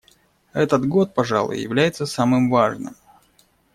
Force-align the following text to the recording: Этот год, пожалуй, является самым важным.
Этот 0.53 0.87
год, 0.89 1.13
пожалуй, 1.13 1.59
является 1.61 2.07
самым 2.07 2.49
важным. 2.49 2.95